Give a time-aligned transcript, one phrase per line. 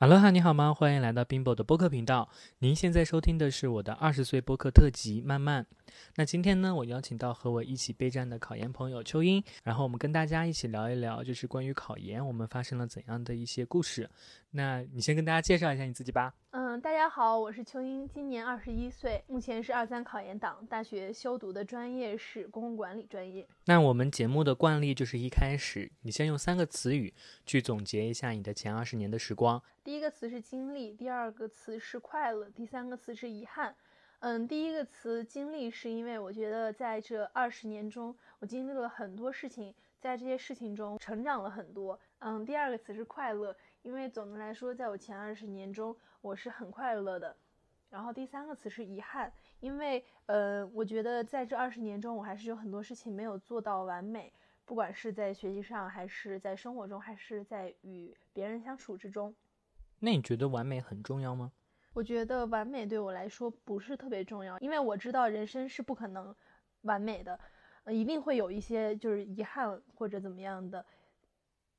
[0.00, 0.72] 哈喽哈，你好吗？
[0.72, 2.28] 欢迎来到冰博的播客频道。
[2.60, 5.66] 您现在收听的是我的二十岁播客特辑《慢慢》。
[6.16, 14.08] 那今天呢，我邀请到和我一起备战的考研朋友秋英，然后我们跟大家一起聊一聊，就是关于考研，我们发生了怎样的一些故事。
[14.50, 16.34] 那你先跟大家介绍一下你自己吧。
[16.52, 23.46] 嗯，大家好，我是秋英，今年二十一岁，目前是二三考研党，大学修读的专业是公共管理专业。
[23.66, 27.12] 那我们节目的惯例就是一开始，你先用三个词语
[27.44, 29.62] 去总结一下你的前二十年的时光。
[29.84, 33.74] 第一个词是经历，第二个词是快乐，第三个词是遗憾。
[34.20, 41.98] 嗯，第一个词经历是因为我觉得在这二十年中，我经历了很多事情，在这些事情中成长了很多。
[42.18, 43.54] 嗯，第二个词是快乐。
[43.82, 47.34] 因为总的来说，在我前二十年中，我是很快乐的。
[47.90, 54.32] 然后第三个词是遗憾，因为呃，我觉得在这二十年中，我还是有很多事情没有做到完美，
[54.64, 59.32] 不管是在学习上，还是在生活中，还是在与别人相处之中。
[60.00, 61.52] 那你觉得完美很重要吗？
[61.98, 66.32] 我觉得完美对我来说不是特别重要，因为我知道人生是不可能
[66.82, 67.36] 完美的，
[67.82, 70.86] 呃，一定会有一些就是遗憾或者怎么样的。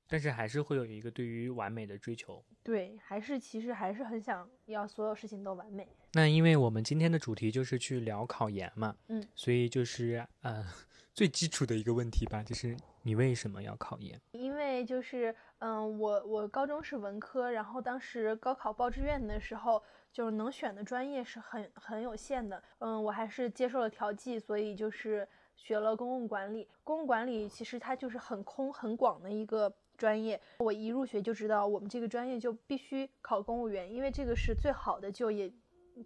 [0.10, 5.88] 但是还是会有一个对于完美的追求，对，还是其实还是很想要所有事情都完美。
[6.12, 10.66] 那因为我们今天的主题就是去聊考研嘛，嗯，所以就是呃
[11.16, 14.20] 最基础的一个问题吧，就是你为什么要考研？
[14.32, 19.82] 因为就是嗯，我我高中是文科，然后当时高考报志愿的时候，
[20.12, 26.68] 就是能选的专业是很很有限的，嗯，我还是接受了调剂，所以就是学了公共管理。
[26.84, 29.74] 公共管理其实它就是很空很广的一个。
[30.00, 35.52] 专业，我一入学就知道我们这个专业就必须考公务员，因为这个是最好的就业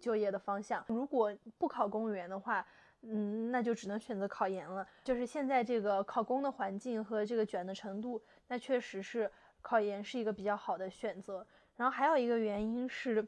[0.00, 0.84] 就业的方向。
[0.88, 2.66] 如果不考公务员的话，
[3.02, 4.84] 嗯，那就只能选择考研了。
[5.04, 9.30] 就是现在这个考公的环境和这个卷的程度，那确实是
[9.62, 11.46] 考研是一个比较好的选择。
[11.76, 13.24] 然后还有一个原因是，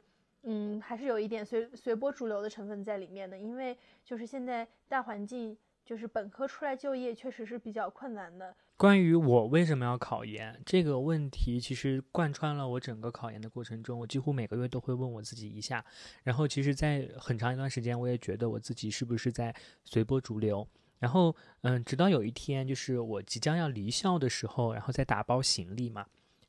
[0.49, 8.55] 嗯，还是有一点随随波逐流的成分在里面的，因为就是现在大环境，就是本科出来就业确实是比较困难的。
[8.77, 15.85] 关于我为什么要考研这个问题，其实贯穿了我整个考研的过程中，我几乎每个月都会问我自己一下。
[16.23, 19.53] 然后，其实，在很长一段时间，我也觉得我自己是不是在
[19.85, 20.69] 随波逐流。
[20.99, 26.07] 然后，嗯，直到有一天，就是我即将要离校的时候，然后在打包行李嘛。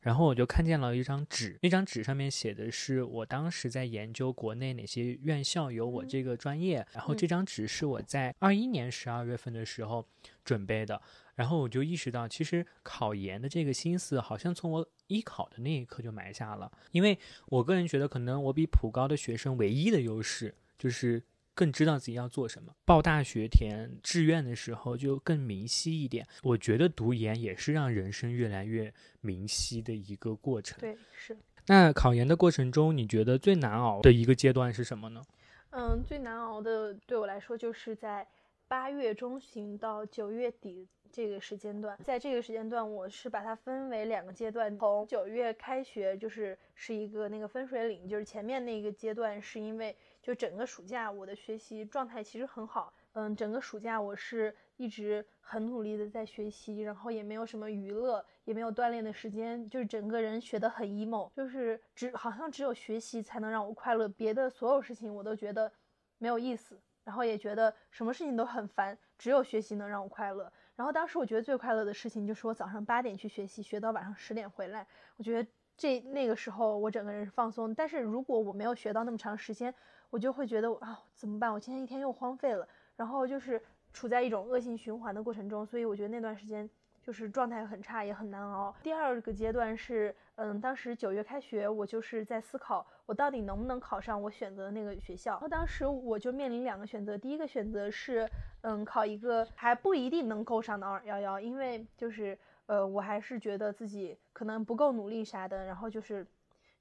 [0.07, 6.77] 然后我就看见了一张纸，那张纸上面写的是我当时在研究国内哪些院校有我这个专业。
[6.93, 10.07] 然后这张纸是我在二一年十二月份的时候
[10.45, 11.01] 准备的。
[11.35, 16.71] 然后我就意识到，其实考研的这个心思好像从我艺考的那一刻就埋下了。
[16.93, 21.21] 因为我个人觉得，可能我比普高的学生唯一的优势就是。
[21.57, 26.23] 更知道自己要做什么，报大学填志愿的时候就更明晰一点。
[26.43, 30.79] 我觉得读研也是让人生越来越明晰的一个过程。
[30.79, 31.35] 对，是。
[31.65, 35.23] 那考研的过程中，你觉得最难熬的一个阶段是什么呢？
[35.71, 38.27] 嗯，最难熬的对我来说就是在
[38.67, 41.97] 八月中旬到九月底这个时间段。
[42.03, 44.77] 在这个时间段，我是把它分为两个阶段。
[44.77, 49.95] 从九月开学就是是一个那个分水岭，就是前面那个阶段是因为。
[50.27, 52.93] 就整个暑假，我的学习状态其实很好。
[53.13, 65.71] 嗯，整个暑假我是一直很努力的在学习，然后也没有什么娱乐，也没有锻炼的时间，就是整个人学得很 emo，就是只好像只有学习才能让我快乐，别的所有事情我都觉得
[66.17, 70.51] 没有意思，然后也觉得什么事情都很烦，只有学习能让我快乐。
[70.75, 74.85] 然后当时我觉得最快乐的事情就是我早上八点去学习，学到晚上十点回来，
[75.15, 77.73] 我觉得这那个时候我整个人是放松。
[77.73, 79.73] 但是如果我没有学到那么长时间，
[80.09, 81.51] 我就会觉得啊，怎么办？
[81.51, 86.69] 我今天一天又荒废了，然后就是处在一种恶性循环的过程中，所以我觉得那段时间
[87.01, 88.73] 就是状态很差，也很难熬。
[88.81, 95.33] 第二个阶段是，嗯，当时九月开学，我就是在思考我到底能不能考上我选择的那个学校。
[95.33, 98.29] 然后当时我就面临两个选择，第一个选择是，
[98.61, 102.37] 嗯，考一个还不一定能够上的二幺幺，因为就是，
[102.67, 106.25] 呃，我还是觉得自己可能不够努力啥的，然后就是。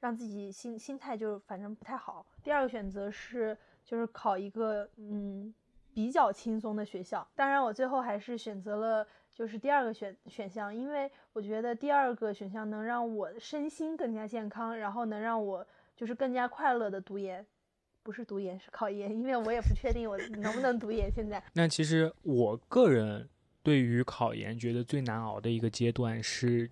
[0.00, 2.24] 让自己心心态就反正不太好。
[2.42, 5.52] 第二个选择是就是考一个嗯
[5.94, 7.26] 比较轻松的学校。
[7.34, 15.66] 当然我最后还是选择了就是第二个选选项，因为我觉得第二个选项能让我身心更加健康，然后能让我
[15.96, 17.44] 就是更加快乐的读研，
[18.02, 21.10] 不是读研是考研，因为我也不确定我能不能读研。
[21.10, 23.28] 现在那其实我个人
[23.62, 26.70] 对于考研觉得最难熬的一个阶段是。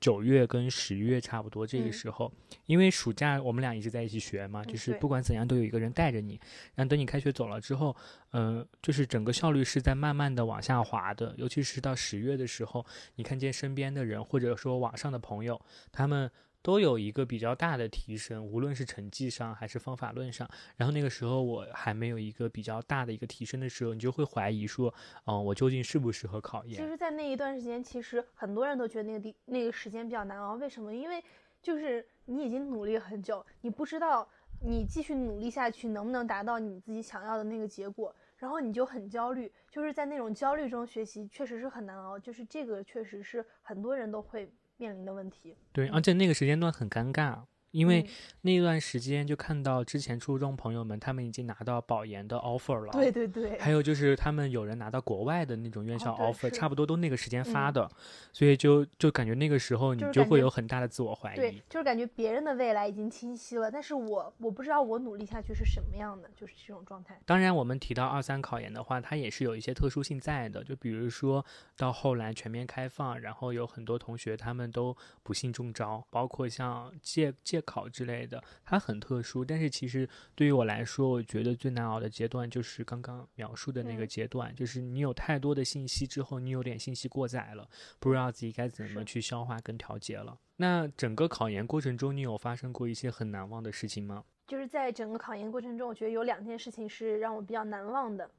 [0.00, 2.32] 九月跟十月差不多这个时候，
[2.66, 6.38] 因为暑假我们俩一直在一起学嘛，就是不管怎样都有一个人带着你。
[6.74, 7.96] 然后等你开学走了之后，
[8.32, 11.34] 嗯，就是整个效率是在慢慢的往下滑的。
[11.36, 12.84] 尤其是到十月的时候，
[13.16, 15.60] 你看见身边的人或者说网上的朋友，
[15.90, 16.30] 他们
[16.62, 20.48] 都有一个比较大的提升，无论是成绩上还是方法论上。
[20.76, 24.94] 然后那个时候我还没有一个比较大的一个提升的时候，你就会怀疑说，
[25.26, 26.76] 嗯，我究竟适不适合考研？
[26.76, 30.54] 其实，在那一段时间，其实很多人都觉得那个地那个时间比较难熬。
[30.54, 30.94] 为什么？
[30.94, 31.22] 因为
[31.60, 34.28] 就是你已经努力很久，你不知道
[34.60, 39.52] 你继续努力下去能不能达到你自己想要的那个结果，然后你就很焦虑。
[39.68, 42.16] 就是在那种焦虑中学习，确实是很难熬。
[42.16, 44.48] 就是这个，确实是很多人都会。
[44.82, 47.44] 面临的问题，对，而且那个时间段很尴尬。
[47.72, 48.06] 因为
[48.42, 52.92] 那段时间就看到之前初中朋友们，他们已经拿到保研的 offer 了。
[52.92, 53.58] 对对对。
[53.58, 57.90] 还有就是他们有人拿到国外的那种院校 offer，差不多都那个时间发的，
[58.32, 61.36] 所以就就感觉那个时候你就会有很大的自我怀疑。
[61.36, 67.18] 对，就是感觉别人的未来已经清晰了，但是我我不知道我努力下去是什么样的，就是这种状态。
[67.24, 71.42] 当然，我们提到二三考研的话，它也是有一些特殊性在的，就比如说
[71.76, 78.42] 到后来全面开放，然后有很多同学他们都不幸中招，包括像借借考之类的。
[78.64, 87.68] 它很特殊，但是其实对于我来说，我觉得最难熬的阶段就是刚刚描述的那个阶段，就是你有太多的信息之后，你有点信息过载了，
[87.98, 90.38] 不知道自己该怎么去消化跟调节了。
[90.56, 94.24] 那整个考研过程中，你有发生过一些很难忘的事情吗？
[94.46, 98.30] 就是在整个考研过程中，我觉得有两件事情是让我比较难忘的。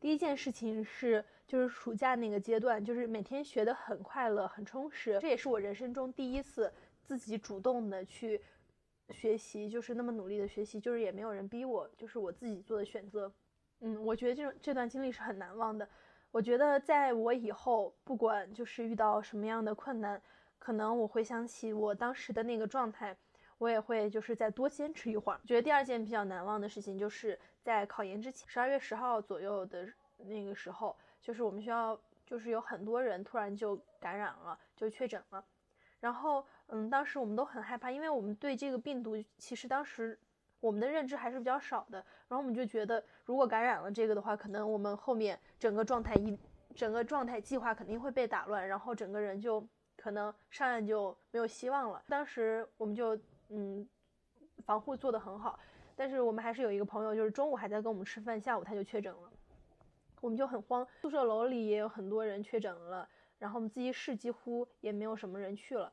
[0.00, 6.72] 第一件事情是，就是暑假那个阶段，就是每天学得很快乐、很充实，这也是我人生中第一次
[7.02, 8.40] 自己主动的去。
[9.12, 13.32] 学习就是那么努力的学习，就是也没有人逼我，就是我自己做的选择。
[13.80, 15.88] 嗯，我觉得这种这段经历是很难忘的。
[16.30, 20.20] 我觉得在我以后，不管就是遇到什么样的困难，
[20.58, 23.16] 可能我回想起我当时的那个状态，
[23.58, 25.40] 我也会就是再多坚持一会儿。
[25.44, 35.44] 觉得第二件比较难忘的事情，就是在考研之前，十二月十号左右的那个时候，就是我们学校就是有很多人突然就感染了，就确诊了，
[36.00, 36.44] 然后。
[36.72, 40.16] 嗯，当时我们都很害怕，因为我们对这个病毒其实当时
[40.60, 41.98] 我们的认知还是比较少的。
[42.28, 46.38] 然后我们就觉得，如果感染了这个的话，可能我们后面整个状态一
[46.76, 49.66] 整个状态计划肯定会被打乱，然后整个人就
[49.96, 52.00] 可能上岸就没有希望了。
[52.06, 53.18] 当时我们就
[53.48, 53.84] 嗯
[54.64, 55.58] 防护做得很好，
[55.96, 59.32] 但是我们还是有一个朋友，就是中午还在跟我们吃饭，下午他就确诊了，
[60.20, 60.86] 我们就很慌。
[61.00, 63.08] 宿舍楼里也有很多人确诊了，
[63.40, 65.92] 然后我们自习室几乎也没有什么人去了。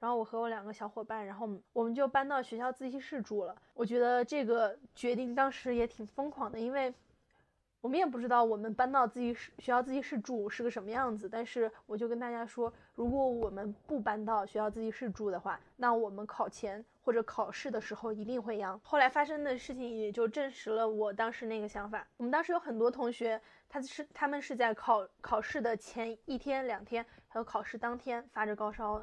[0.00, 3.56] 然后我和我两个小伙伴，然后我们就搬到学校自习室住了。
[3.72, 6.92] 我觉得这个决定当时也挺疯狂的，因为
[7.86, 11.28] 我们也不知道我们搬到自习室学校自习室住是个什么样子。
[11.28, 18.76] 但是我就跟大家说，如果我们不搬到学校自习室住的话，那我们考前或者考试的时候一定会阳。
[18.82, 22.04] 后来发生的事情也就证实了我当时那个想法。
[22.16, 29.00] 我们当时有很多同学，他是他们是在考考试的前一天、两天，还有考试当天发着高烧。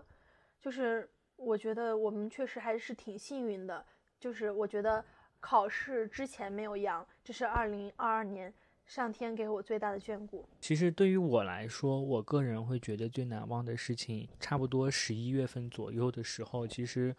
[0.60, 3.86] 就是我觉得我们确实还是挺幸运的，
[4.20, 5.06] 就是我觉得
[5.40, 8.54] 考试之前没有阳，这是二零二二年
[8.86, 10.46] 上天给我最大的眷顾。
[10.60, 17.16] 其实对于我来说，我个人会觉得最难忘的事情，差不多十一月份左右的时候，其实。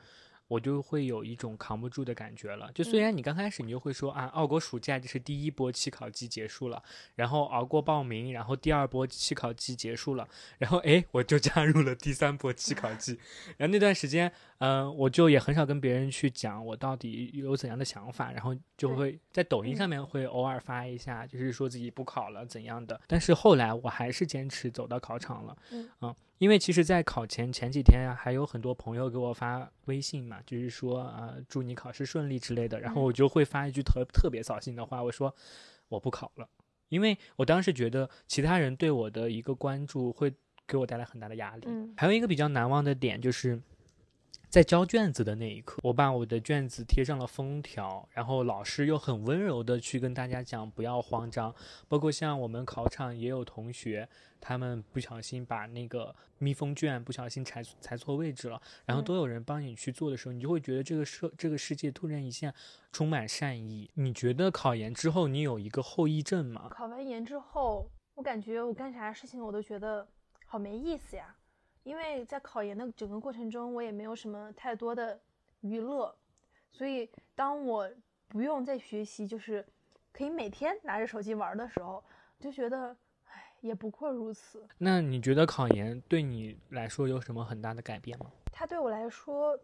[0.49, 2.71] 我就会有一种扛不住的感觉了。
[2.75, 6.83] 就虽然你刚开始你就会说啊，奥国暑假就是第一波期考季结束了，
[7.15, 13.19] 然后熬过报名，然后第二波期考季结束了，然后哎，我就加入了第三波期考季。
[13.57, 23.01] 然后那段时间，嗯，我就也很少跟别人去讲我到底有怎样的想法，然后就会在抖音上面会偶尔发一下，就是说自己不考了怎样的。
[23.07, 25.57] 但是后来我还是坚持走到考场了，
[26.01, 26.15] 嗯。
[26.39, 32.81] 因为其实，在考前前几天啊，还有很多朋友给我发微信嘛，就是说啊，祝你考试顺利之类的。
[32.81, 35.35] 然后我就会发一句特特别扫兴的话，我说
[35.89, 36.49] 我不考了，
[36.89, 40.33] 因为我当时觉得其他人对我的一个关注会
[40.67, 41.67] 给我带来很大的压力。
[41.97, 43.61] 还有一个比较难忘的点就是。
[44.55, 51.53] 在交卷子的那一刻，我把我的卷子贴上了封条，然后老师又很温柔的去跟大家讲不要慌张。
[51.89, 54.09] 包括像我们考场也有同学，
[54.41, 62.55] 他们不小心把那个密封卷不小心裁裁错位置了，然后都有人帮你去做的时候，你就会觉得这个社这个世界突然一下
[62.93, 63.91] 充满善意。
[63.95, 66.69] 你觉得考研之后你有一个后遗症吗？
[66.71, 70.07] 考完研之后，我感觉我干啥事情我都觉得
[70.47, 71.35] 好没意思呀。
[71.85, 75.21] 因为在考研的整个过程中，我也没有什么太多的
[75.61, 76.15] 娱乐，
[76.73, 77.89] 所以当我
[78.27, 79.65] 不用再学习，就是
[80.11, 82.03] 可以每天拿着手机玩的时候，
[82.41, 84.67] 就觉得，唉，也不过如此。
[84.79, 88.33] 那你觉得考研对你来说有什么很大的改变吗？
[88.51, 89.59] 它对我来说，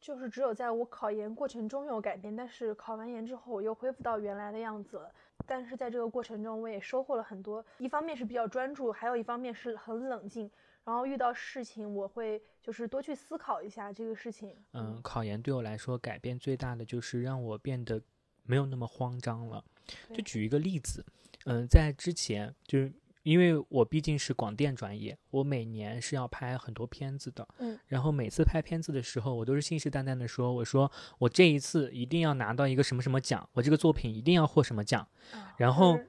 [0.00, 5.12] 就是只有在我考研过程中有改变，但是考完研之后，我又恢复到原来的样子了。
[5.46, 10.50] 但是在这个过程中，我也收获了很多，一方面是比较专注，还有一方面是很冷静。
[10.86, 14.54] 然后遇到事情我会就是多去思考一下这个事情。
[14.72, 18.00] 嗯，考研对我来说改变最大的就是让我变得
[18.44, 19.62] 没有那么慌张了。
[20.14, 21.04] 就举一个例子，
[21.44, 35.06] 嗯，在之前就是因为我毕竟是广电专业，我每年是要拍很多片子的，嗯，然后每次拍片子的时候，我都是信誓旦旦的说，我说我这一次一定要拿到一个什么什么奖，我这个作品一定要获什么奖，
[35.56, 36.08] 然后，嗯，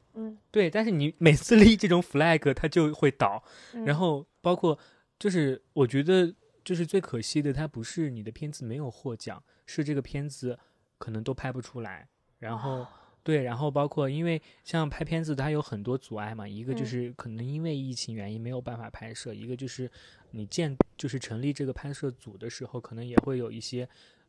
[0.51, 3.43] 对，但是你每次立这种 flag，它就会倒，
[3.73, 4.77] 嗯然后包括
[5.19, 6.33] 就是我觉得
[6.63, 10.57] 就是最可惜的，它不是你的片子没有获奖，是这个片子
[10.97, 12.07] 可能都拍不出来，
[12.39, 12.71] 然后。
[12.71, 12.87] 哦
[13.27, 16.47] 对，然后包括因为像拍片子，它有很多阻碍嘛。
[16.47, 19.91] 一个就嗯是可能因为疫情原因没有办法拍摄，一个就是
[20.31, 23.85] 你建就是成立这个拍摄组的时候，可能也会有一些，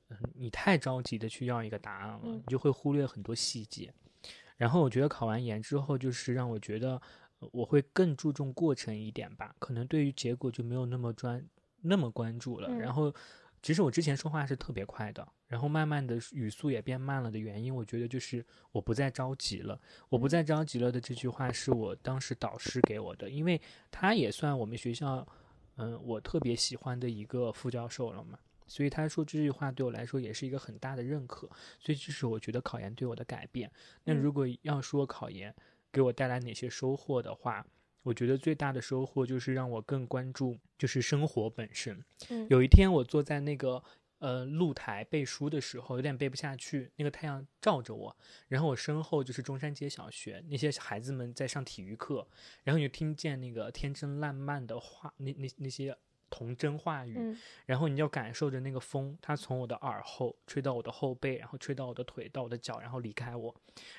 [0.09, 3.95] 嗯，你太着急的去要一个答案了，嗯你就会忽略很多细节。
[4.59, 7.01] 然后我觉得考完研之后，就是让我觉得
[7.39, 11.43] 呃我会更注重过程一点吧，可能对于结果就没有那么专
[11.81, 12.69] 那么关注了。
[12.69, 13.15] 嗯然后
[13.63, 19.81] 其实我之前说话是特别快的，然后慢慢的语速也变慢了的原因，我觉得就是我不再着急了。
[20.09, 23.61] 我不再着急了的这句话是我当时导师给我的，因为
[23.91, 25.27] 他也算我们学校，
[25.77, 28.39] 嗯，我特别喜欢的一个副教授了嘛。
[28.69, 31.49] 所以他说这句话对我来说也是一个很大的认可，
[31.81, 33.71] 所以这是我觉得考研对我的改变。
[34.05, 35.55] 那嗯如果要说考研
[35.91, 37.67] 给我带来哪些收获的话，
[38.03, 42.05] 我觉得最大的收获就是让我更关注就是生活本身。
[42.29, 43.83] 嗯有一天我坐在那个
[44.19, 48.17] 呃露台背书的时候，有点背不下去，那个太阳照着我，
[48.49, 52.27] 然后我身后就是中山街小学那些孩子们在上体育课，
[52.65, 55.97] 然后你就听见那个天真烂漫的话，那那那些
[56.31, 63.55] 童真话语，嗯然后你要感受着那个风，它从我的耳后吹到我的后背，然后吹到我的腿，到我的脚，然后离开我。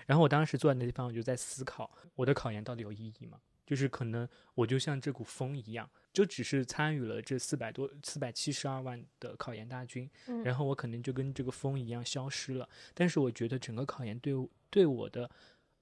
[0.06, 3.40] 然后我当时坐在那地方，我就在思考，我的考研到底有意义吗？
[3.66, 12.68] 就是可能我就像这股风一样，就只是参与了这四百多、四百七十二万的考研大军，嗯然后我可能就跟这个风一样消失了。
[12.96, 15.30] 但是我觉得整个考研对我对我的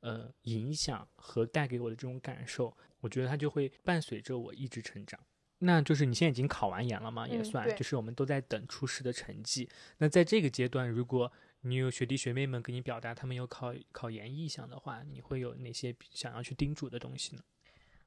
[0.02, 5.18] 呃影响和带给我的这种感受，我觉得它就会伴随着我一直成长。
[5.60, 9.70] 那就是你现在已经考完研了嘛，也嗯算，对就是我们都在等初试的成绩。
[9.98, 17.42] 那在这个阶段，如果你有学弟学妹们给你表达他们有考考研意向的话，你会有哪些想要去叮嘱的东西呢？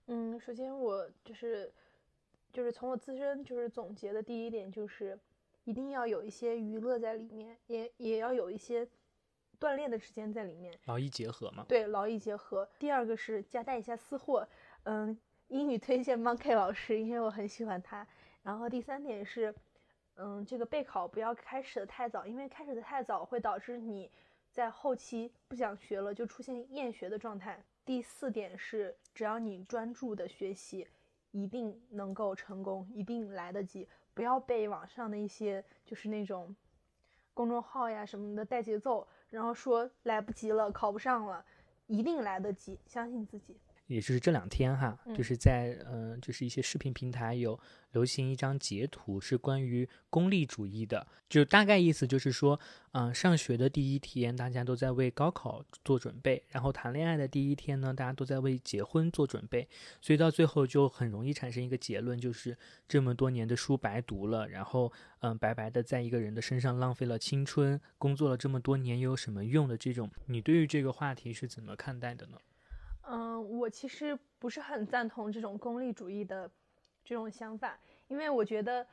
[0.06, 1.72] 嗯，首先我就是
[2.52, 5.18] 就是从我自身就是总结的第一点就是，
[5.64, 8.86] 一定要有一些娱乐在里面，也也要有一些
[9.58, 10.72] 锻炼的时间在里面。
[10.86, 11.64] 劳逸结合嘛。
[11.68, 12.68] 对，劳逸结合。
[12.78, 14.48] 第二个是夹带一下私货，
[14.84, 15.16] 嗯，
[15.50, 18.06] 英语推荐 Monkey 老师，因为我很喜欢他。
[18.40, 19.52] 然后第三点是，
[20.14, 24.08] 嗯，这个备考不要开始的太早，因为开始的太早会导致你
[24.52, 27.60] 在后期不想学了，就出现厌学的状态。
[27.84, 30.86] 第四点是，只要你专注的学习，
[31.32, 33.88] 一定能够成功，一定来得及。
[34.14, 36.54] 不要被网上的一些就是那种
[37.34, 41.44] 公众号呀什么的带节奏，然后说来不及了，考不上了，
[41.88, 43.56] 一定来得及，相信自己。
[43.90, 47.58] 也就是这两天哈，嗯就是在嗯、呃就是一些视频平台有
[47.90, 52.58] 流行一张截图，是关于功利主义的，就大概意思就是说，
[52.92, 59.68] 嗯、上学的第一天大家都在为高考做准备，然后谈恋爱的第一天呢，大家都在为结婚做准备，
[60.00, 62.56] 所以到最后就很容易产生一个结论，就是
[62.86, 72.38] 这么多年的书白读了，然后嗯、白白的在一个人的身上浪费了青春，工作了这么多年又有什么用的这种，你对于这个话题是怎么看待的呢？
[73.12, 76.48] 嗯，我其实不是很赞同这种功利主义的
[77.04, 77.76] 这种想法，
[78.06, 78.86] 因为我觉得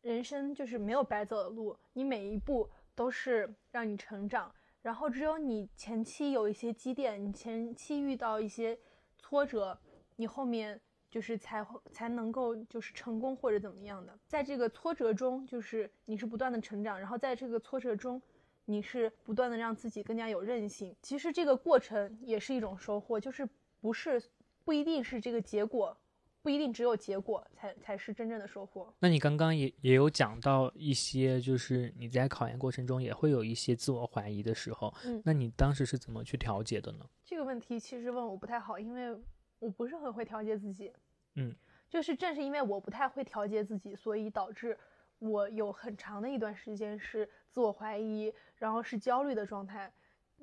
[0.00, 8.78] 人生就是没有白走的路，你每一步都是让你成长，然后只有你前期有一些积淀，你前期遇到一些
[9.18, 9.78] 挫折，
[10.16, 18.22] 你后面就是才会才能够就是成功或者怎么样的，在这个挫折中，就是你是不断的成长，然后在这个挫折中。
[18.70, 23.48] 你是不断的让自己更加有韧性，其实这个过程也是一种收获，就是
[23.80, 24.22] 不是
[24.64, 25.96] 不一定是这个结果，
[26.42, 28.92] 不一定只有结果才才是真正的收获。
[28.98, 37.08] 那你刚刚也也有讲到一些，就是你在考研过程中也会有一些自我怀疑的时候，嗯那你当时是怎么去调节的呢？
[37.24, 39.16] 这个问题其实问我不太好，因为
[39.58, 40.92] 我不是很会调节自己。
[41.34, 41.54] 嗯，
[41.88, 44.76] 就是正是因为我不太会调节自己，所以导致
[45.18, 49.92] 我有很长的一段时间是自我怀疑，然后是焦虑的状态。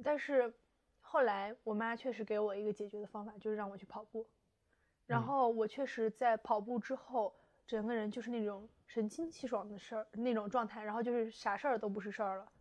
[0.04, 0.54] 但是
[1.08, 4.28] 后来我妈确实给我一个解决的方法，就是让我去跑步。
[5.06, 7.34] 然嗯后我确实在跑步之后，
[7.68, 12.52] 整个人就是那种神清气爽的事儿那种状态，然后就是啥事儿都不是事儿了。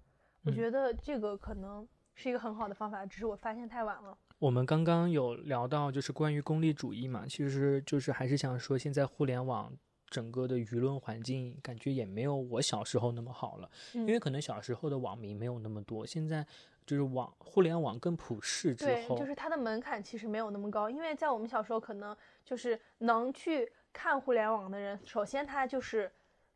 [0.44, 4.16] 我嗯觉得这个可能是一个很好的方法，只是我发现太晚了。
[4.38, 9.72] 我们刚刚有聊到就是关于功利主义嘛，其实就是还是想说，现在互联网
[10.10, 16.46] 整个的舆论环境感觉也没有我小时候那么好了，因为可能小时候的网民没有那么多，现在
[16.86, 26.10] 就是网互联网更普世之后，就是它的门槛其实没有那么高，因为在我们小时候可能就是能去看互联网的人，首先他就是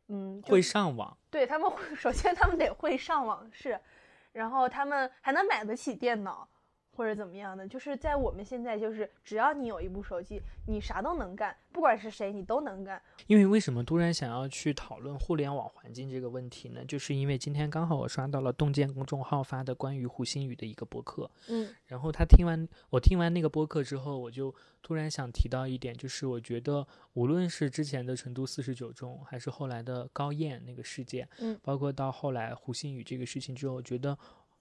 [0.07, 3.79] 嗯会上网，对他们会 首先他们得会上网是，
[4.31, 6.47] 然后他们还能买得起电脑。
[6.99, 13.01] 或者怎么样的，就是在我们现在，就是只要你有一部手机，你啥都能干，不管是谁，你都能干。
[13.27, 16.83] 因为为什么突然想要去讨论互联网环境这个问题呢？
[16.83, 24.53] 就是因为今天刚好我刷到了洞见公众号发的关于胡鑫宇的一个博客，嗯，然后他听完我听完那个博客之后，我就
[24.83, 34.17] 突然想提到一点，就是我觉得无论是之前的成都四十九中，还是后来的高燕那个事件，嗯，包括到后来胡鑫宇这个事情之后，我觉得。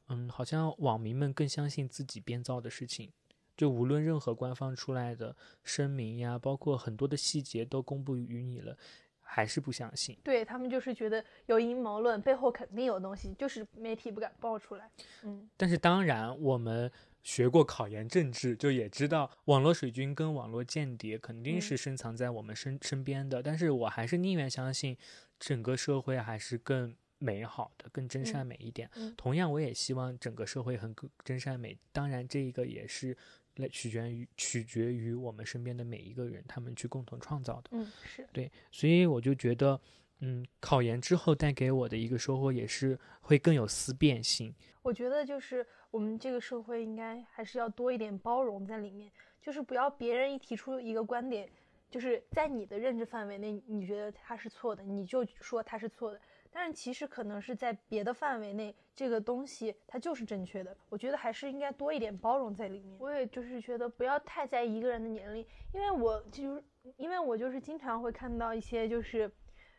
[0.09, 3.13] 嗯，好像网民们更相信自己编造的事情，
[3.57, 8.77] 就无论任何官方出来的声明呀，包括很多的细节都公布于你了，
[9.21, 10.17] 还是不相信。
[10.25, 14.91] 对他们就是觉得有阴谋论，背后肯定有东西，就是媒体不敢爆出来。
[15.25, 16.91] 嗯，但是当然，我们
[17.23, 23.43] 学过考研政治，就也知道网络水军跟网络间谍肯定是深藏在我们身身边的。
[23.43, 24.97] 但是我还是宁愿相信，
[25.39, 26.97] 整个社会还是更。
[27.19, 30.95] 美好的更真善美一点，同样我也希望整个社会很
[31.25, 31.77] 真善美。
[31.93, 33.17] 当然，这一个也是
[33.57, 37.71] 来取决于取决于我们身边的每一个人，他们去共同创造的。
[37.73, 39.81] 嗯，是对，所以我就觉得，
[40.21, 44.55] 嗯，考研之后带给我的一个收获也是会更有思辨性。
[44.83, 49.11] 我觉得就是我们这个社会应该还是要多一点包容在里面，
[49.43, 51.49] 就是不要别人一提出一个观点，
[51.91, 56.21] 就是在你的认知范围内，你觉得他是错的，你就说他是错的。
[56.51, 60.77] 但是其实可能是在别的范围内，这个东西它就是正确的。
[60.89, 62.97] 我觉得还是应该多一点包容在里面。
[62.99, 66.65] 我也就是觉得不要太在意一个人的年龄，因为我就是
[66.97, 69.31] 因为我就是经常会看到一些就是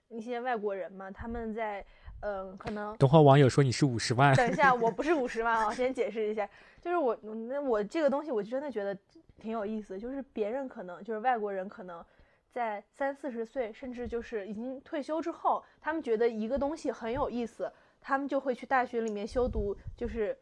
[0.07, 1.85] 一些外国人嘛，他们在
[2.21, 2.95] 嗯可能。
[2.97, 4.35] 等会网友说你是五十万。
[4.35, 6.47] 等一下， 我不是五十万啊，先解释一下，
[6.81, 8.97] 就是我那我这个东西我真的觉得
[9.37, 12.05] 挺有意思，就是别人可能就是外国人可能。
[12.51, 20.37] 在三四十岁，甚至就是已经退休之后，他们觉得一个东西很有意思，他们就会去大学里面修读，就是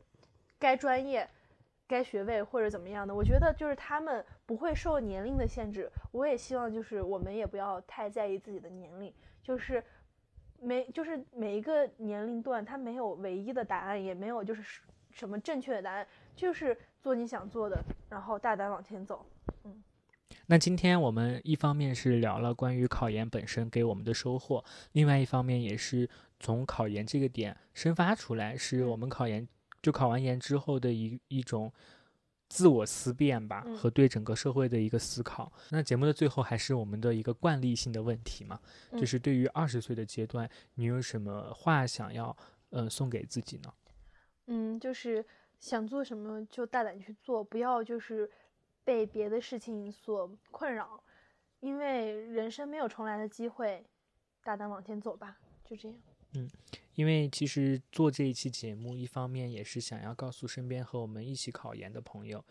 [0.58, 1.30] 该专业、
[1.86, 3.14] 该学位或者怎么样的。
[3.14, 5.92] 我觉得就是他们不会受年龄的限制。
[6.12, 9.84] 我也希望就是我们也不要太在意自己的年龄，就是
[10.60, 19.26] 每就是每一个年龄段，它没有唯一的答案，也没有就是什么正确的答案，就是做你想做的，然后大胆往前走。
[19.66, 19.84] 嗯。
[20.50, 24.64] 那今天我们一方面是聊了关于考研本身给我们的收获，
[24.94, 26.10] 另外一方面也是
[26.40, 29.46] 从考研这个点生发出来，是我们考研
[29.82, 31.72] 就考完研之后的一一种
[32.48, 35.52] 自我思辨吧，和对整个社会的一个思考。
[35.70, 38.58] 那节目的最后还是我们的一个惯例性的问题嘛，
[38.94, 42.36] 就是对于二十岁的阶段，你有什么话想要
[42.70, 43.74] 呃送给自己呢？
[44.46, 45.26] 嗯，就是
[45.60, 48.32] 想做什么就大胆去做，不要就是。
[48.88, 51.04] 被别的事情所困扰，
[51.60, 53.86] 因为人生没有重来的机会，
[54.46, 55.98] 大胆往前走吧，就这样。
[56.36, 56.50] 嗯，
[56.96, 62.42] 因为其实做这一期节目，一方面也是想要告诉身边和我们一起考研的朋友，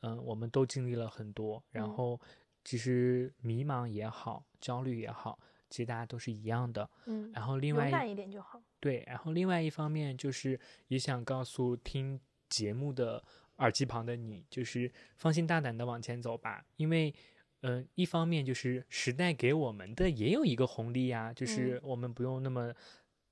[0.00, 2.20] 嗯，我们都经历了很多，然后
[2.64, 5.38] 其实迷茫也好，焦虑也好，
[5.70, 6.90] 其实大家都是一样的。
[7.06, 8.60] 嗯，然后另外勇敢一点就好。
[8.80, 13.22] 对，然后另外一方面就是也想告诉听节目的。
[13.56, 17.14] 耳机旁的你，就是放心大胆的往前走吧，因为，
[17.60, 22.74] 嗯，一方面就是时代给我们的也有一个红利呀，就是我们不用那么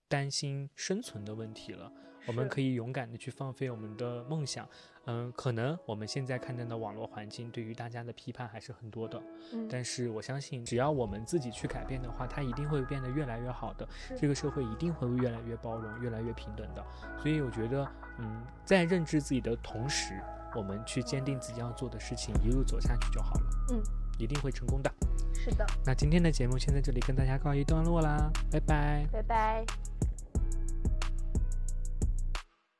[0.08, 1.92] 担心生存的问题了，
[2.26, 4.68] 我们可以勇敢的去放飞我们的梦想。
[5.06, 9.20] 嗯，可能我们现在看到的网络环境对于大家的批判还是很多的，
[9.68, 13.88] 但是我相信，只要我们自己去改变的话，它一定会变得越来越好的。
[14.16, 16.84] 这个社会一定会越来越包容，越来越平等的。
[17.20, 17.84] 所以我觉得，
[18.18, 20.20] 嗯，在认知自己的同时，
[20.54, 23.46] 我们去坚定自己要做的事情，一路走下去就好了。
[23.72, 23.82] 嗯，
[24.20, 24.92] 一定会成功的。
[25.34, 25.66] 是的。
[25.84, 29.04] 那今天的节目先在这里跟大家告一段落啦，拜拜。
[29.10, 29.66] 拜拜。